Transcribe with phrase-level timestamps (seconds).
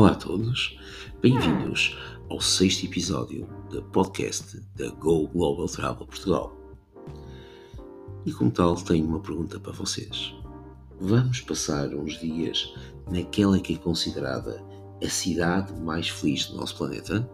[0.00, 0.78] Olá a todos,
[1.20, 1.94] bem-vindos
[2.30, 6.56] ao sexto episódio do podcast da Go Global Travel Portugal.
[8.24, 10.34] E como tal, tenho uma pergunta para vocês.
[10.98, 12.72] Vamos passar uns dias
[13.10, 14.64] naquela que é considerada
[15.04, 17.28] a cidade mais feliz do nosso planeta?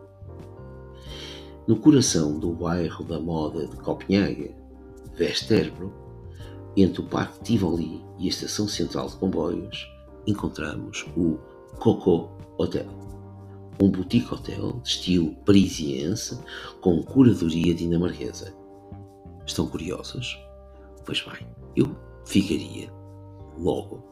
[1.68, 4.56] No coração do bairro da moda de Copenhague,
[5.14, 5.94] Vesterbro,
[6.76, 9.86] entre o Parque Tivoli e a Estação Central de Comboios,
[10.26, 11.38] encontramos o
[11.78, 12.86] Coco Hotel.
[13.80, 16.38] Um boutique hotel de estilo parisiense
[16.80, 18.54] com curadoria dinamarquesa.
[19.44, 20.38] Estão curiosos?
[21.04, 21.94] Pois bem, eu
[22.24, 22.90] ficaria.
[23.58, 24.02] Logo,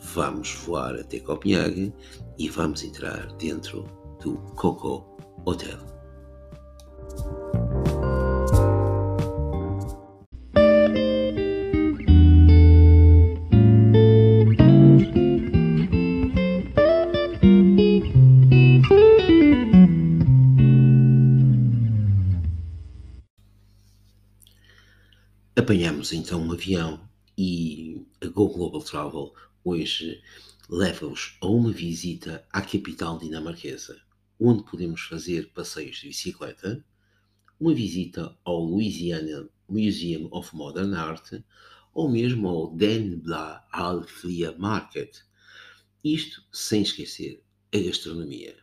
[0.00, 1.94] vamos voar até Copenhague
[2.36, 3.84] e vamos entrar dentro
[4.20, 5.04] do Coco
[5.44, 5.78] Hotel.
[25.62, 29.32] Apanhamos então um avião e a Go Global Travel
[29.62, 30.20] hoje
[30.68, 34.02] leva-os a uma visita à capital dinamarquesa,
[34.40, 36.84] onde podemos fazer passeios de bicicleta,
[37.60, 41.34] uma visita ao Louisiana Museum of Modern Art
[41.94, 45.20] ou mesmo ao Den Bla Alflia Market.
[46.02, 47.40] Isto sem esquecer
[47.72, 48.56] a gastronomia,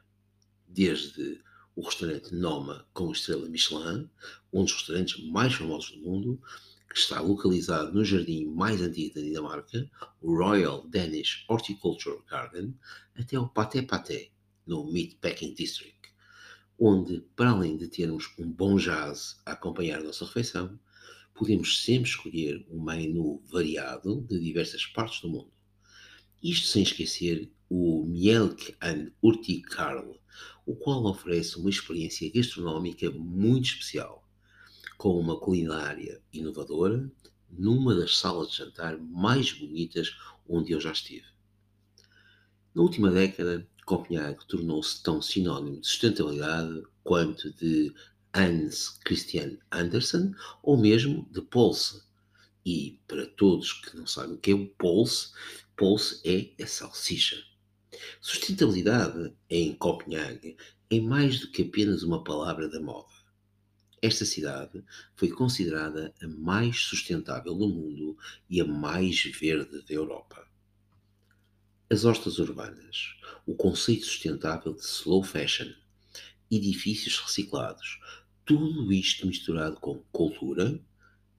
[0.68, 1.40] desde
[1.78, 4.10] o restaurante Noma com estrela Michelin,
[4.52, 6.42] um dos restaurantes mais famosos do mundo,
[6.90, 9.90] que está localizado no jardim mais antigo da Dinamarca,
[10.22, 12.76] o Royal Danish Horticultural Garden,
[13.16, 14.32] até o Paté Paté,
[14.66, 16.10] no Meatpacking District,
[16.80, 20.80] onde, para além de termos um bom jazz a acompanhar a nossa refeição,
[21.34, 25.52] podemos sempre escolher um menu variado de diversas partes do mundo.
[26.42, 30.16] Isto sem esquecer o Mielk and Urtikarl,
[30.66, 34.29] o qual oferece uma experiência gastronómica muito especial
[35.00, 37.10] com uma culinária inovadora
[37.50, 40.14] numa das salas de jantar mais bonitas
[40.46, 41.26] onde eu já estive.
[42.76, 47.94] Na última década, Copenhague tornou-se tão sinónimo de sustentabilidade quanto de
[48.36, 52.04] Hans Christian Andersen ou mesmo de Pulse.
[52.66, 55.32] E para todos que não sabem o que é o Pulse,
[55.78, 57.42] Pulse é a salsicha.
[58.20, 60.58] Sustentabilidade em Copenhague
[60.90, 63.19] é mais do que apenas uma palavra da moda
[64.02, 64.84] esta cidade
[65.16, 68.18] foi considerada a mais sustentável do mundo
[68.50, 70.48] e a mais verde da Europa.
[71.90, 73.16] As hostas urbanas,
[73.46, 75.72] o conceito sustentável de slow fashion,
[76.52, 78.00] edifícios reciclados,
[78.46, 80.80] tudo isto misturado com cultura,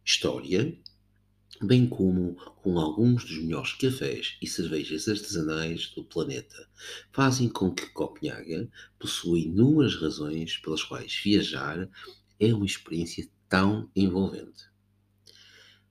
[0.05, 0.77] história,
[1.63, 6.69] bem como com alguns dos melhores cafés e cervejas artesanais do planeta,
[7.13, 11.89] fazem com que Copenhaga possua inúmeras razões pelas quais viajar
[12.41, 14.71] é uma experiência tão envolvente.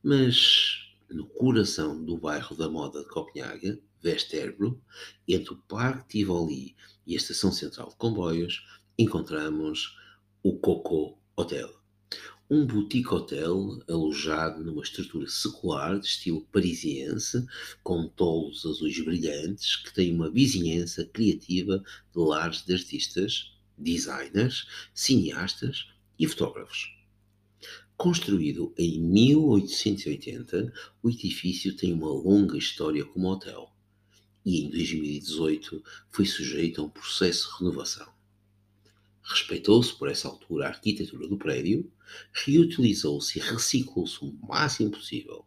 [0.01, 4.81] Mas no coração do bairro da moda de Copenhague, Vesterbro,
[5.27, 8.65] entre o Parque Tivoli e a Estação Central de Comboios,
[8.97, 9.95] encontramos
[10.41, 11.69] o Coco Hotel.
[12.49, 17.45] Um boutique hotel alojado numa estrutura secular de estilo parisiense,
[17.83, 24.65] com tolos azuis brilhantes, que tem uma vizinhança criativa de lares de artistas, designers,
[24.95, 25.85] cineastas
[26.19, 26.95] e fotógrafos.
[27.97, 30.71] Construído em 1880,
[31.01, 33.73] o edifício tem uma longa história como hotel
[34.45, 38.07] e em 2018 foi sujeito a um processo de renovação.
[39.21, 41.91] Respeitou-se por essa altura a arquitetura do prédio,
[42.31, 45.45] reutilizou-se e reciclou-se o máximo possível.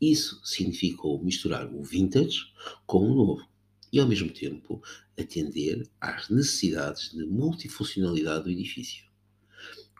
[0.00, 2.52] Isso significou misturar o vintage
[2.86, 3.48] com o novo
[3.92, 4.82] e, ao mesmo tempo,
[5.18, 9.04] atender às necessidades de multifuncionalidade do edifício.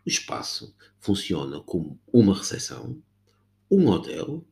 [0.06, 3.02] O espaço funciona como uma recepção,
[3.70, 4.46] um hotel,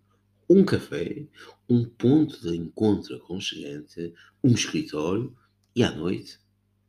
[0.49, 1.26] um café,
[1.69, 5.37] um ponto de encontro aconchegante, um escritório
[5.76, 6.38] e à noite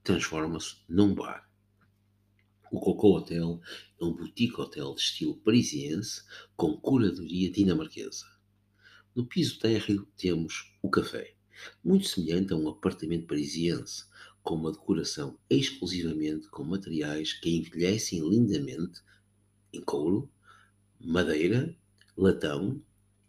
[0.02, 1.50] transforma-se num bar.
[2.72, 3.60] O Coco Hotel
[4.00, 6.24] é um boutique hotel de estilo parisiense
[6.56, 8.26] com curadoria dinamarquesa.
[9.14, 11.36] No piso térreo temos o café,
[11.84, 14.06] muito semelhante a um apartamento parisiense,
[14.44, 19.02] com uma decoração exclusivamente com materiais que envelhecem lindamente
[19.72, 20.30] em couro,
[21.00, 21.76] madeira,
[22.16, 22.82] latão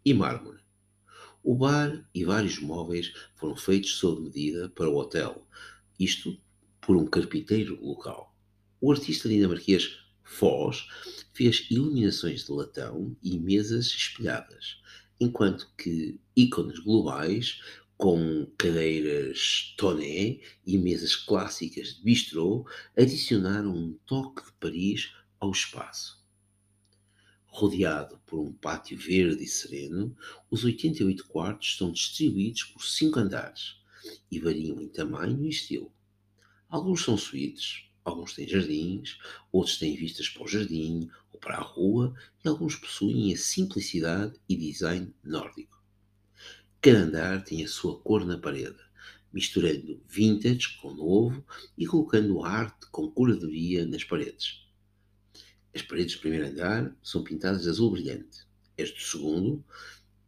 [0.03, 0.59] e mármore.
[1.43, 5.47] O bar e vários móveis foram feitos sob medida para o hotel,
[5.99, 6.37] isto
[6.81, 8.35] por um carpinteiro local.
[8.81, 10.87] O artista dinamarquês Foz
[11.33, 14.81] fez iluminações de latão e mesas espelhadas,
[15.19, 17.61] enquanto que ícones globais
[17.97, 22.65] com cadeiras toné e mesas clássicas de bistrô,
[22.95, 26.23] adicionaram um toque de Paris ao espaço.
[27.45, 30.15] Rodeado por um pátio verde e sereno,
[30.51, 33.77] os 88 quartos estão distribuídos por cinco andares
[34.29, 35.91] e variam em tamanho e estilo.
[36.67, 39.17] Alguns são suítes, alguns têm jardins,
[39.53, 42.13] outros têm vistas para o jardim ou para a rua
[42.43, 45.74] e alguns possuem a simplicidade e design nórdico.
[46.85, 48.77] Cada andar tem a sua cor na parede,
[49.33, 51.43] misturando vintage com novo
[51.75, 54.63] e colocando arte com curadoria nas paredes.
[55.73, 58.45] As paredes do primeiro andar são pintadas de azul brilhante.
[58.79, 59.65] As do segundo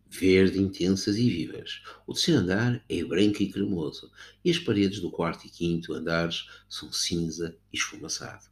[0.07, 1.83] verde intensas e vivas.
[2.07, 4.11] O terceiro andar é branco e cremoso,
[4.43, 8.45] e as paredes do quarto e quinto andares são cinza e esfumaçado.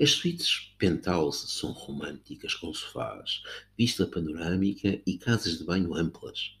[0.00, 3.42] As suítes penthouse são românticas, com sofás,
[3.76, 6.56] vista panorâmica e casas de banho amplas.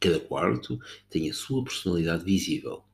[0.00, 2.84] Cada quarto tem a sua personalidade visível.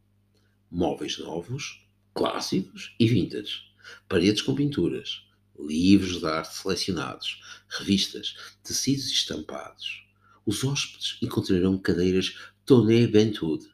[0.70, 3.70] Móveis novos, clássicos e vintage.
[4.08, 5.23] Paredes com pinturas,
[5.58, 10.06] livros de arte selecionados, revistas, tecidos estampados.
[10.47, 13.67] Os hóspedes encontrarão cadeiras Toné Bentud,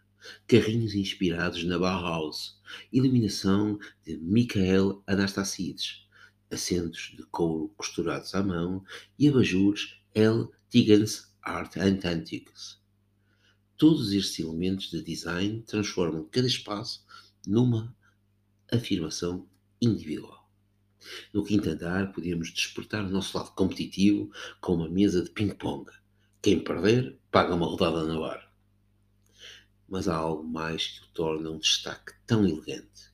[0.46, 2.61] carrinhos inspirados na Bauhaus,
[2.93, 6.06] iluminação de Michael Anastassides,
[6.50, 8.84] assentos de couro costurados à mão
[9.19, 10.49] e abajures L.
[10.70, 12.78] Tiggins Art Antiques.
[13.76, 17.05] Todos estes elementos de design transformam cada espaço
[17.46, 17.94] numa
[18.73, 19.46] afirmação
[19.82, 20.50] individual.
[21.31, 24.32] No quinto andar, podíamos despertar o nosso lado competitivo
[24.62, 25.90] com uma mesa de ping-pong.
[26.40, 28.50] Quem perder, paga uma rodada na bar.
[29.87, 33.12] Mas há algo mais que o torna um destaque tão elegante: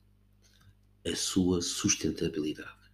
[1.05, 2.89] a sua sustentabilidade.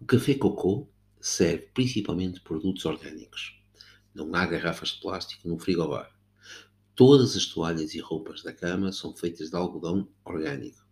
[0.00, 0.88] O café cocô
[1.20, 3.56] serve principalmente produtos orgânicos.
[4.12, 6.12] Não há garrafas de plástico no frigobar.
[7.04, 10.86] Todas as toalhas e roupas da cama são feitas de algodão orgânico.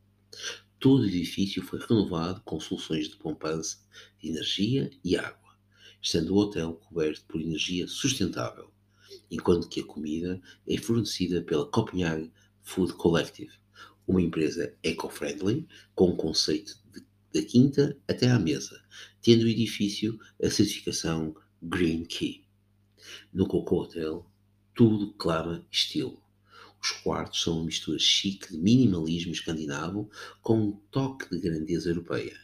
[0.81, 3.79] Todo o edifício foi renovado com soluções de poupança
[4.19, 5.57] de energia e água,
[6.03, 8.73] estando o hotel coberto por energia sustentável,
[9.31, 13.53] enquanto que a comida é fornecida pela Copenhagen Food Collective,
[14.05, 15.65] uma empresa eco-friendly
[15.95, 18.83] com o conceito de, da quinta até à mesa,
[19.23, 22.45] tendo o edifício a certificação Green Key.
[23.33, 24.29] No Coco Hotel,
[24.81, 26.23] tudo clama estilo
[26.81, 30.11] os quartos são uma mistura chique de minimalismo escandinavo
[30.41, 32.35] com um toque de grandeza europeia,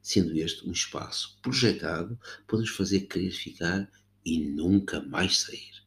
[0.00, 3.86] sendo este um espaço projetado para nos fazer querer ficar
[4.24, 5.84] e nunca mais sair.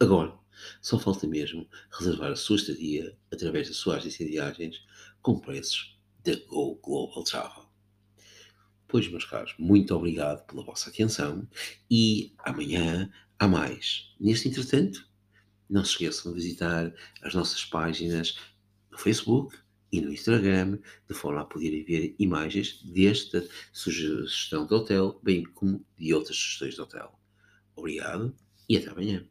[0.00, 0.36] Agora,
[0.82, 4.84] só falta mesmo reservar a sua estadia através da sua agência de viagens
[5.22, 7.70] com preços da Go Global Travel.
[8.88, 11.48] Pois, meus caros, muito obrigado pela vossa atenção
[11.88, 14.12] e amanhã há mais.
[14.18, 15.08] Neste entretanto,
[15.70, 18.36] não se esqueçam de visitar as nossas páginas
[18.90, 19.56] no Facebook
[19.92, 20.78] e no Instagram,
[21.08, 26.74] de forma a poderem ver imagens desta sugestão de hotel, bem como de outras sugestões
[26.74, 27.18] de hotel.
[27.74, 28.34] Obrigado
[28.68, 29.26] e até amanhã.